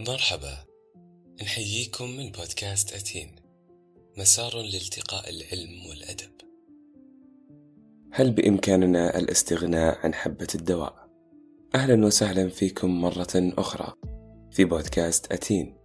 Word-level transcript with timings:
مرحبا. 0.00 0.56
نحييكم 1.42 2.04
من 2.10 2.32
بودكاست 2.32 2.92
أتين. 2.92 3.36
مسار 4.18 4.56
لالتقاء 4.56 5.30
العلم 5.30 5.86
والأدب. 5.88 6.30
هل 8.12 8.30
بإمكاننا 8.30 9.18
الاستغناء 9.18 9.98
عن 9.98 10.14
حبة 10.14 10.46
الدواء؟ 10.54 11.08
أهلا 11.74 12.06
وسهلا 12.06 12.48
فيكم 12.48 13.00
مرة 13.00 13.28
أخرى 13.34 13.92
في 14.50 14.64
بودكاست 14.64 15.32
أتين. 15.32 15.76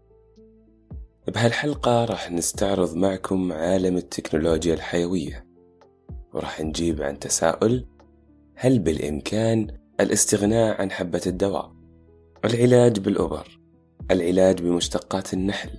بهالحلقة 1.27 2.05
راح 2.05 2.31
نستعرض 2.31 2.95
معكم 2.95 3.53
عالم 3.53 3.97
التكنولوجيا 3.97 4.73
الحيوية. 4.73 5.47
وراح 6.33 6.61
نجيب 6.61 7.01
عن 7.01 7.19
تساؤل 7.19 7.87
هل 8.55 8.79
بالإمكان 8.79 9.77
الاستغناء 9.99 10.81
عن 10.81 10.91
حبة 10.91 11.21
الدواء؟ 11.27 11.75
العلاج 12.45 12.99
بالأوبر. 12.99 13.60
العلاج 14.11 14.61
بمشتقات 14.61 15.33
النحل 15.33 15.69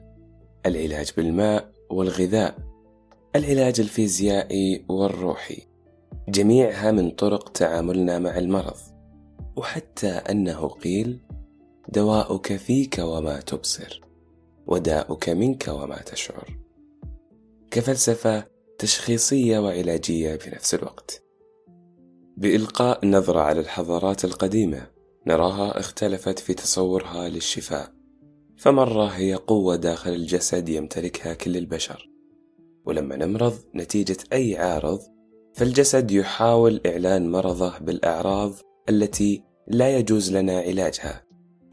العلاج 0.66 1.12
بالماء 1.16 1.72
والغذاء 1.90 2.72
العلاج 3.36 3.80
الفيزيائي 3.80 4.84
والروحي. 4.88 5.62
جميعها 6.28 6.90
من 6.90 7.10
طرق 7.10 7.48
تعاملنا 7.48 8.18
مع 8.18 8.38
المرض. 8.38 8.76
وحتى 9.56 10.08
أنه 10.08 10.68
قيل 10.68 11.20
دواؤك 11.88 12.56
فيك 12.56 12.98
وما 12.98 13.40
تبصر 13.40 14.00
وداؤك 14.66 15.28
منك 15.28 15.68
وما 15.68 16.02
تشعر. 16.02 16.58
كفلسفة 17.70 18.44
تشخيصية 18.78 19.58
وعلاجية 19.58 20.36
بنفس 20.46 20.74
الوقت. 20.74 21.22
بإلقاء 22.36 23.06
نظرة 23.06 23.40
على 23.40 23.60
الحضارات 23.60 24.24
القديمة 24.24 24.86
نراها 25.26 25.80
اختلفت 25.80 26.38
في 26.38 26.54
تصورها 26.54 27.28
للشفاء. 27.28 28.01
فمرة 28.62 29.06
هي 29.06 29.34
قوة 29.34 29.76
داخل 29.76 30.10
الجسد 30.10 30.68
يمتلكها 30.68 31.34
كل 31.34 31.56
البشر. 31.56 32.08
ولما 32.86 33.16
نمرض 33.16 33.58
نتيجة 33.74 34.16
أي 34.32 34.56
عارض 34.56 35.00
فالجسد 35.54 36.10
يحاول 36.10 36.80
إعلان 36.86 37.30
مرضه 37.30 37.78
بالأعراض 37.78 38.52
التي 38.88 39.44
لا 39.66 39.98
يجوز 39.98 40.32
لنا 40.32 40.58
علاجها 40.58 41.24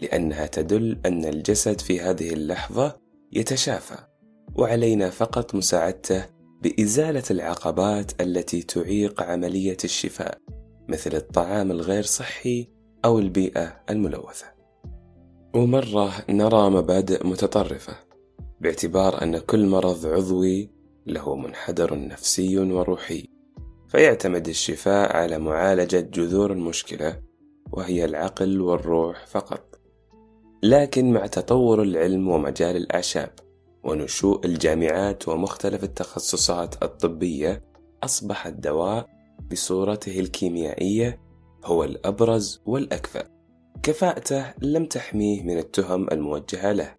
لأنها 0.02 0.46
تدل 0.46 1.00
أن 1.06 1.26
الجسد 1.26 1.82
في 1.82 2.00
هذه 2.00 2.34
اللحظة 2.34 3.00
يتشافى. 3.32 3.98
وعلينا 4.56 5.10
فقط 5.10 5.56
مساعدته 5.56 6.26
بإزالة 6.62 7.24
العقبات 7.32 8.22
التي 8.22 8.62
تعيق 8.62 9.22
عملية 9.22 9.78
الشفاء 9.84 10.38
مثل 10.88 11.16
الطعام 11.16 11.72
الغير 11.72 12.04
صحي 12.04 12.68
أو 13.06 13.20
البيئة 13.20 13.84
الملوثة. 13.90 14.59
ومرة 15.56 16.12
نرى 16.30 16.70
مبادئ 16.70 17.28
متطرفة 17.28 17.94
باعتبار 18.62 19.24
أن 19.24 19.38
كل 19.38 19.66
مرض 19.66 20.06
عضوي 20.06 20.70
له 21.06 21.36
منحدر 21.36 22.08
نفسي 22.08 22.58
وروحي 22.58 23.28
فيعتمد 23.88 24.48
الشفاء 24.48 25.18
على 25.18 25.38
معالجة 25.38 26.00
جذور 26.00 26.52
المشكلة 26.52 27.22
وهي 27.72 28.06
العقل 28.06 28.62
والروح 28.62 29.26
فقط. 29.28 29.80
لكن 30.64 31.12
مع 31.12 31.26
تطور 31.26 31.82
العلم 31.82 32.28
ومجال 32.28 32.76
الأعشاب 32.76 33.32
ونشوء 33.84 34.46
الجامعات 34.46 35.28
ومختلف 35.28 35.84
التخصصات 35.84 36.84
الطبية 36.84 37.64
أصبح 38.04 38.48
الدواء 38.48 39.10
بصورته 39.52 40.20
الكيميائية 40.20 41.22
هو 41.66 41.84
الأبرز 41.84 42.62
والأكفأ. 42.66 43.39
كفاءته 43.84 44.54
لم 44.62 44.86
تحميه 44.86 45.44
من 45.44 45.58
التهم 45.58 46.08
الموجهة 46.12 46.72
له 46.72 46.96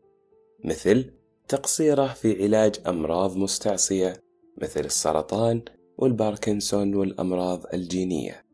مثل 0.65 1.11
تقصيره 1.49 2.07
في 2.07 2.45
علاج 2.45 2.75
أمراض 2.87 3.37
مستعصية 3.37 4.21
مثل 4.63 4.81
السرطان 4.81 5.63
والباركنسون 5.99 6.95
والأمراض 6.95 7.67
الجينية 7.75 8.45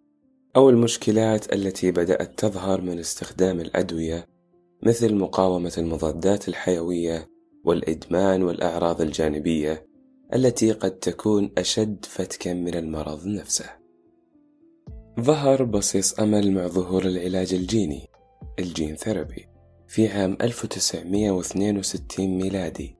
أو 0.56 0.70
المشكلات 0.70 1.52
التي 1.52 1.90
بدأت 1.90 2.38
تظهر 2.38 2.80
من 2.80 2.98
استخدام 2.98 3.60
الأدوية 3.60 4.26
مثل 4.82 5.14
مقاومة 5.14 5.72
المضادات 5.78 6.48
الحيوية 6.48 7.30
والإدمان 7.64 8.42
والأعراض 8.42 9.00
الجانبية 9.00 9.86
التي 10.34 10.72
قد 10.72 10.98
تكون 10.98 11.50
أشد 11.58 12.04
فتكا 12.04 12.54
من 12.54 12.74
المرض 12.74 13.26
نفسه. 13.26 13.70
ظهر 15.20 15.64
بصيص 15.64 16.20
أمل 16.20 16.52
مع 16.52 16.66
ظهور 16.66 17.04
العلاج 17.04 17.54
الجيني 17.54 18.08
ال 18.58 18.66
gene 18.66 18.96
therapy 18.96 19.48
في 19.88 20.08
عام 20.08 20.36
1962 20.40 22.26
ميلادي 22.26 22.96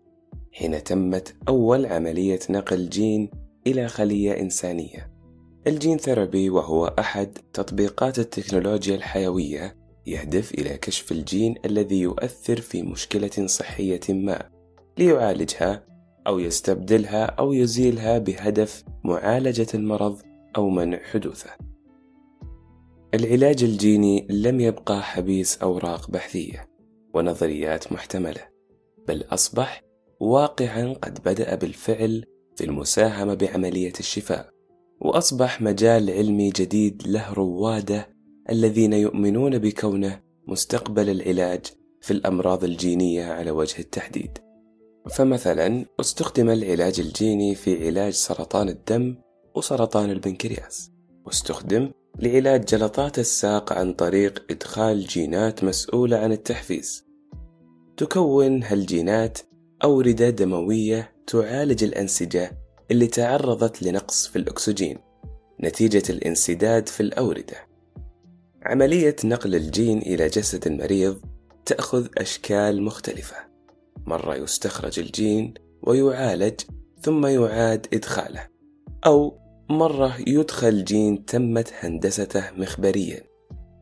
حين 0.53 0.83
تمت 0.85 1.37
أول 1.49 1.87
عملية 1.87 2.39
نقل 2.51 2.89
جين 2.89 3.31
إلى 3.67 3.89
خلية 3.89 4.41
إنسانية. 4.41 5.11
ال 5.67 5.73
gene 5.73 5.99
therapy 5.99 6.51
وهو 6.51 6.87
أحد 6.87 7.39
تطبيقات 7.53 8.19
التكنولوجيا 8.19 8.95
الحيوية 8.95 9.77
يهدف 10.07 10.55
إلى 10.55 10.79
كشف 10.79 11.13
الجين 11.13 11.55
الذي 11.65 12.01
يؤثر 12.01 12.61
في 12.61 12.83
مشكلة 12.83 13.47
صحية 13.47 14.01
ما 14.09 14.51
ليعالجها 14.99 15.87
أو 16.27 16.39
يستبدلها 16.39 17.25
أو 17.25 17.53
يزيلها 17.53 18.19
بهدف 18.19 18.85
معالجة 19.05 19.67
المرض 19.75 20.19
أو 20.57 20.69
منع 20.71 20.99
حدوثه. 21.13 21.51
العلاج 23.17 23.65
الجيني 23.65 24.27
لم 24.31 24.61
يبقى 24.61 25.03
حبيس 25.03 25.59
أوراق 25.59 26.11
بحثية 26.11 26.69
ونظريات 27.15 27.93
محتملة 27.93 28.49
بل 29.09 29.25
أصبح 29.31 29.83
واقعا 30.21 30.93
قد 31.03 31.19
بدأ 31.25 31.55
بالفعل 31.55 32.25
في 32.57 32.65
المساهمة 32.65 33.35
بعملية 33.35 33.93
الشفاء 34.01 34.51
وأصبح 35.01 35.63
مجال 35.63 36.11
علمي 36.11 36.51
جديد 36.51 37.03
له 37.07 37.33
روادة 37.33 38.09
الذين 38.51 38.93
يؤمنون 38.93 39.59
بكونه 39.59 40.21
مستقبل 40.47 41.11
العلاج 41.11 41.67
في 42.01 42.11
الأمراض 42.11 42.65
الجينية 42.65 43.25
على 43.25 43.51
وجه 43.51 43.79
التحديد. 43.79 44.39
فمثلا 45.11 45.87
استخدم 46.01 46.51
العلاج 46.51 47.01
الجيني 47.01 47.55
في 47.55 47.87
علاج 47.87 48.13
سرطان 48.13 48.69
الدم 48.69 49.17
وسرطان 49.55 50.11
البنكرياس 50.11 50.91
واستخدم 51.27 51.91
لعلاج 52.19 52.65
جلطات 52.65 53.19
الساق 53.19 53.73
عن 53.73 53.93
طريق 53.93 54.45
إدخال 54.51 55.07
جينات 55.07 55.65
مسؤولة 55.65 56.17
عن 56.17 56.33
التحفيز. 56.33 57.05
تكون 57.97 58.63
هالجينات 58.63 59.39
أوردة 59.85 60.31
دموية 60.31 61.13
تعالج 61.27 61.85
الأنسجة 61.85 62.59
اللي 62.91 63.07
تعرضت 63.07 63.83
لنقص 63.83 64.27
في 64.27 64.37
الأكسجين 64.37 64.99
نتيجة 65.65 66.03
الانسداد 66.11 66.89
في 66.89 67.01
الأوردة. 67.01 67.57
عملية 68.63 69.17
نقل 69.25 69.55
الجين 69.55 69.99
إلى 69.99 70.29
جسد 70.29 70.67
المريض 70.67 71.21
تأخذ 71.67 72.07
أشكال 72.19 72.83
مختلفة. 72.83 73.37
مرة 74.07 74.35
يستخرج 74.35 75.01
الجين 75.01 75.55
ويعالج 75.83 76.61
ثم 77.01 77.27
يعاد 77.27 77.87
إدخاله، 77.95 78.47
أو 79.07 79.39
مرة 79.71 80.17
يدخل 80.27 80.85
جين 80.85 81.25
تمت 81.25 81.73
هندسته 81.81 82.51
مخبريا. 82.57 83.23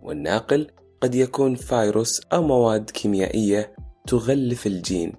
والناقل 0.02 0.66
قد 1.00 1.14
يكون 1.14 1.54
فيروس 1.54 2.20
أو 2.32 2.42
مواد 2.42 2.90
كيميائية 2.90 3.76
تغلف 4.06 4.66
الجين 4.66 5.12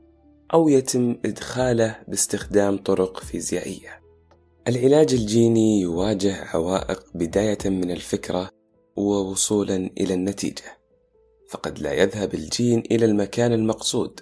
أو 0.53 0.69
يتم 0.69 1.17
إدخاله 1.25 1.95
باستخدام 2.07 2.77
طرق 2.77 3.19
فيزيائية. 3.19 4.01
العلاج 4.67 5.13
الجيني 5.13 5.81
يواجه 5.81 6.35
عوائق 6.43 7.03
بداية 7.15 7.57
من 7.65 7.91
الفكرة 7.91 8.49
ووصولا 8.97 9.75
إلى 9.75 10.13
النتيجة. 10.13 10.85
فقد 11.49 11.79
لا 11.79 11.93
يذهب 11.93 12.33
الجين 12.33 12.83
إلى 12.91 13.05
المكان 13.05 13.53
المقصود 13.53 14.19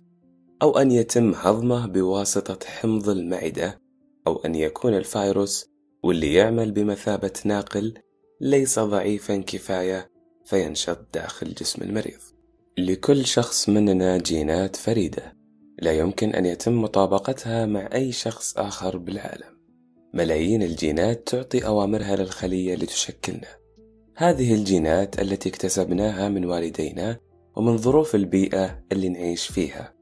أو 0.61 0.77
أن 0.77 0.91
يتم 0.91 1.33
هضمه 1.35 1.87
بواسطة 1.87 2.59
حمض 2.65 3.09
المعدة 3.09 3.79
أو 4.27 4.35
أن 4.45 4.55
يكون 4.55 4.93
الفيروس 4.93 5.72
واللي 6.03 6.33
يعمل 6.33 6.71
بمثابة 6.71 7.33
ناقل 7.45 7.93
ليس 8.41 8.79
ضعيفا 8.79 9.37
كفاية 9.37 10.09
فينشط 10.45 11.07
داخل 11.13 11.53
جسم 11.53 11.81
المريض. 11.81 12.19
لكل 12.77 13.25
شخص 13.25 13.69
مننا 13.69 14.17
جينات 14.17 14.75
فريدة 14.75 15.37
لا 15.79 15.91
يمكن 15.91 16.29
أن 16.29 16.45
يتم 16.45 16.81
مطابقتها 16.81 17.65
مع 17.65 17.89
أي 17.93 18.11
شخص 18.11 18.57
آخر 18.57 18.97
بالعالم. 18.97 19.59
ملايين 20.13 20.63
الجينات 20.63 21.27
تعطي 21.27 21.65
أوامرها 21.65 22.15
للخلية 22.15 22.75
لتشكلنا. 22.75 23.47
هذه 24.15 24.53
الجينات 24.53 25.21
التي 25.21 25.49
اكتسبناها 25.49 26.29
من 26.29 26.45
والدينا 26.45 27.19
ومن 27.55 27.77
ظروف 27.77 28.15
البيئة 28.15 28.83
اللي 28.91 29.09
نعيش 29.09 29.47
فيها. 29.47 29.93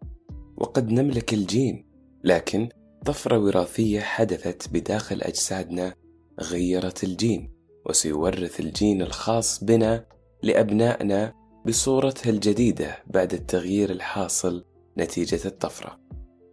وقد 0.57 0.91
نملك 0.91 1.33
الجين 1.33 1.85
لكن 2.23 2.69
طفرة 3.05 3.39
وراثية 3.39 3.99
حدثت 3.99 4.69
بداخل 4.73 5.21
أجسادنا 5.21 5.93
غيرت 6.39 7.03
الجين 7.03 7.49
وسيورث 7.85 8.59
الجين 8.59 9.01
الخاص 9.01 9.63
بنا 9.63 10.05
لأبنائنا 10.43 11.33
بصورته 11.65 12.29
الجديدة 12.29 12.97
بعد 13.07 13.33
التغيير 13.33 13.91
الحاصل 13.91 14.65
نتيجة 14.97 15.39
الطفرة. 15.45 15.99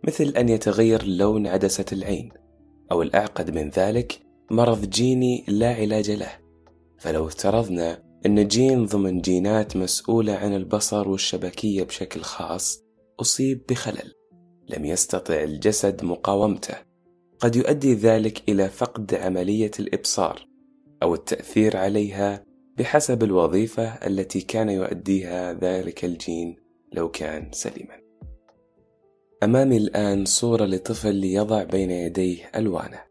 مثل 0.05 0.25
أن 0.25 0.49
يتغير 0.49 1.07
لون 1.07 1.47
عدسة 1.47 1.85
العين 1.93 2.31
أو 2.93 3.03
الأعقد 3.03 3.51
من 3.51 3.69
ذلك 3.71 4.21
مرض 4.51 4.91
جيني 4.91 5.45
لا 5.49 5.75
علاج 5.75 6.11
له. 6.11 6.33
فلو 6.99 7.27
افترضنا 7.27 8.03
أن 8.27 8.49
جين 8.49 8.87
ضمن 8.87 9.21
جينات 9.21 9.77
مسؤولة 9.77 10.33
عن 10.33 10.55
البصر 10.55 11.09
والشبكية 11.09 11.83
بشكل 11.83 12.21
خاص 12.21 12.83
أصيب 13.21 13.63
بخلل. 13.69 14.18
لم 14.69 14.85
يستطع 14.85 15.43
الجسد 15.43 16.05
مقاومته 16.05 16.75
قد 17.39 17.57
يؤدي 17.57 17.95
ذلك 17.95 18.49
إلى 18.49 18.69
فقد 18.69 19.15
عملية 19.15 19.71
الإبصار 19.81 20.47
أو 21.03 21.15
التأثير 21.15 21.77
عليها 21.77 22.45
بحسب 22.77 23.23
الوظيفة 23.23 23.85
التي 23.85 24.41
كان 24.41 24.69
يؤديها 24.69 25.53
ذلك 25.53 26.05
الجين 26.05 26.57
لو 26.93 27.11
كان 27.11 27.53
سليما. 27.53 27.95
أمامي 29.43 29.77
الآن 29.77 30.25
صورة 30.25 30.65
لطفل 30.65 31.25
يضع 31.25 31.63
بين 31.63 31.91
يديه 31.91 32.51
ألوانه، 32.57 33.03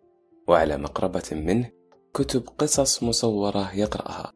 وعلى 0.48 0.78
مقربة 0.78 1.24
منه 1.32 1.70
كتب 2.14 2.44
قصص 2.58 3.04
مصورة 3.04 3.76
يقرأها. 3.76 4.34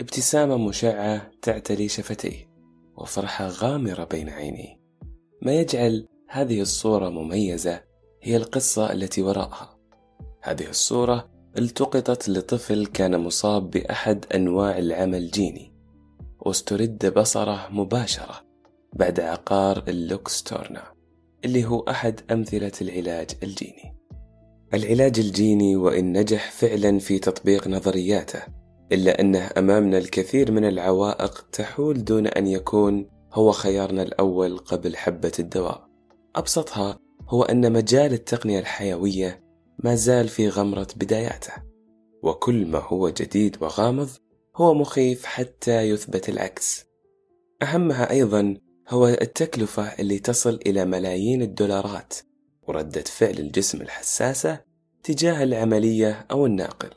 ابتسامة 0.00 0.56
مشعة 0.56 1.30
تعتلي 1.42 1.88
شفتيه، 1.88 2.48
وفرحة 2.96 3.48
غامرة 3.48 4.04
بين 4.04 4.28
عينيه. 4.28 4.78
ما 5.42 5.52
يجعل 5.52 6.06
هذه 6.30 6.60
الصورة 6.60 7.08
مميزة 7.08 7.80
هي 8.22 8.36
القصة 8.36 8.92
التي 8.92 9.22
وراءها. 9.22 9.78
هذه 10.42 10.68
الصورة 10.68 11.30
التقطت 11.58 12.28
لطفل 12.28 12.86
كان 12.86 13.20
مصاب 13.20 13.70
بأحد 13.70 14.24
أنواع 14.34 14.78
العمى 14.78 15.18
الجيني. 15.18 15.74
واسترد 16.40 17.12
بصرة 17.18 17.68
مباشرة 17.70 18.40
بعد 18.92 19.20
عقار 19.20 19.84
اللوكستورنا 19.88 20.82
اللي 21.44 21.64
هو 21.64 21.80
أحد 21.80 22.20
أمثلة 22.30 22.72
العلاج 22.80 23.30
الجيني. 23.42 23.96
العلاج 24.74 25.18
الجيني 25.18 25.76
وإن 25.76 26.18
نجح 26.18 26.50
فعلا 26.50 26.98
في 26.98 27.18
تطبيق 27.18 27.68
نظرياته 27.68 28.42
إلا 28.92 29.20
أنه 29.20 29.50
أمامنا 29.58 29.98
الكثير 29.98 30.52
من 30.52 30.64
العوائق 30.64 31.46
تحول 31.52 32.04
دون 32.04 32.26
أن 32.26 32.46
يكون 32.46 33.08
هو 33.32 33.52
خيارنا 33.52 34.02
الأول 34.02 34.58
قبل 34.58 34.96
حبة 34.96 35.32
الدواء. 35.38 35.87
أبسطها 36.38 36.98
هو 37.28 37.42
أن 37.42 37.72
مجال 37.72 38.12
التقنية 38.12 38.58
الحيوية 38.58 39.42
ما 39.78 39.94
زال 39.94 40.28
في 40.28 40.48
غمرة 40.48 40.86
بداياته 40.96 41.52
وكل 42.22 42.66
ما 42.66 42.78
هو 42.78 43.08
جديد 43.08 43.56
وغامض 43.60 44.08
هو 44.56 44.74
مخيف 44.74 45.24
حتى 45.24 45.82
يثبت 45.82 46.28
العكس. 46.28 46.84
أهمها 47.62 48.10
أيضا 48.10 48.56
هو 48.88 49.08
التكلفة 49.08 49.82
اللي 49.82 50.18
تصل 50.18 50.60
إلى 50.66 50.84
ملايين 50.84 51.42
الدولارات 51.42 52.14
وردة 52.68 53.02
فعل 53.02 53.38
الجسم 53.38 53.80
الحساسة 53.80 54.60
تجاه 55.02 55.42
العملية 55.42 56.26
أو 56.30 56.46
الناقل. 56.46 56.90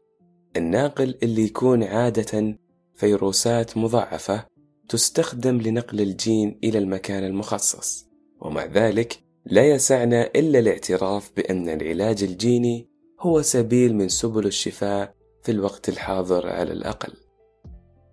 الناقل 0.58 1.18
اللي 1.24 1.44
يكون 1.44 1.84
عادة 1.84 2.58
فيروسات 2.96 3.78
مضاعفة 3.78 4.46
تستخدم 4.90 5.62
لنقل 5.62 6.02
الجين 6.02 6.60
إلى 6.64 6.78
المكان 6.78 7.24
المخصص 7.24 8.06
ومع 8.42 8.66
ذلك 8.66 9.31
لا 9.46 9.70
يسعنا 9.70 10.30
إلا 10.36 10.60
الاعتراف 10.60 11.32
بأن 11.38 11.70
العلاج 11.70 12.24
الجيني 12.24 12.90
هو 13.20 13.42
سبيل 13.42 13.96
من 13.96 14.10
سبل 14.10 14.46
الشفاء 14.46 15.16
في 15.44 15.52
الوقت 15.52 15.90
الحاضر 15.90 16.48
على 16.48 16.72
الأقل. 16.72 17.14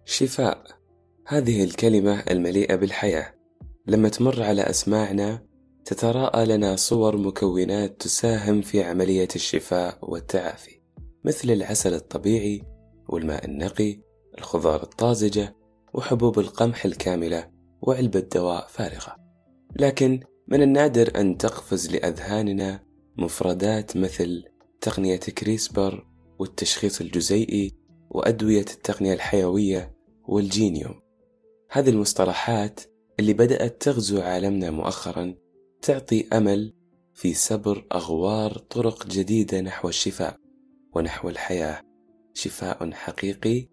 شفاء 0.04 0.64
هذه 1.26 1.64
الكلمة 1.64 2.20
المليئة 2.30 2.76
بالحياة 2.76 3.34
لما 3.86 4.08
تمر 4.08 4.42
على 4.42 4.62
أسماعنا 4.62 5.48
تتراءى 5.84 6.46
لنا 6.46 6.76
صور 6.76 7.16
مكونات 7.16 8.00
تساهم 8.00 8.60
في 8.60 8.84
عملية 8.84 9.28
الشفاء 9.36 9.98
والتعافي 10.02 10.80
مثل 11.24 11.50
العسل 11.50 11.94
الطبيعي 11.94 12.62
والماء 13.08 13.44
النقي 13.44 14.00
الخضار 14.38 14.82
الطازجة 14.82 15.56
وحبوب 15.94 16.38
القمح 16.38 16.84
الكاملة 16.84 17.50
وعلبة 17.82 18.20
دواء 18.20 18.66
فارغة 18.68 19.16
لكن 19.76 20.20
من 20.50 20.62
النادر 20.62 21.20
أن 21.20 21.38
تقفز 21.38 21.90
لأذهاننا 21.90 22.80
مفردات 23.16 23.96
مثل 23.96 24.44
تقنية 24.80 25.16
كريسبر 25.16 26.06
والتشخيص 26.38 27.00
الجزيئي 27.00 27.74
وأدوية 28.10 28.60
التقنية 28.60 29.14
الحيوية 29.14 29.96
والجينيوم. 30.28 31.00
هذه 31.70 31.90
المصطلحات 31.90 32.80
اللي 33.20 33.32
بدأت 33.32 33.82
تغزو 33.82 34.20
عالمنا 34.20 34.70
مؤخرا 34.70 35.34
تعطي 35.82 36.28
أمل 36.32 36.74
في 37.14 37.34
سبر 37.34 37.86
أغوار 37.92 38.52
طرق 38.52 39.06
جديدة 39.06 39.60
نحو 39.60 39.88
الشفاء 39.88 40.36
ونحو 40.94 41.28
الحياة. 41.28 41.80
شفاء 42.34 42.90
حقيقي 42.90 43.68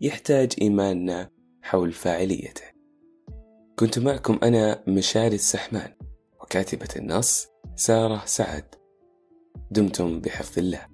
يحتاج 0.00 0.52
إيماننا 0.62 1.30
حول 1.62 1.92
فاعليته. 1.92 2.64
كنت 3.78 3.98
معكم 3.98 4.38
أنا 4.42 4.84
مشاري 4.88 5.34
السحمان. 5.34 5.92
وكاتبة 6.44 6.88
النص 6.96 7.48
سارة 7.76 8.22
سعد. 8.26 8.74
دمتم 9.70 10.20
بحفظ 10.20 10.58
الله. 10.58 10.93